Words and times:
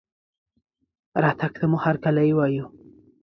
رتګ 1.23 1.51
ته 1.59 1.65
مو 1.71 1.77
هرکلى 1.85 2.29
وايو 2.37 2.65